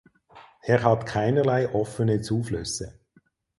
[0.63, 2.99] Er hat keinerlei offene Zuflüsse.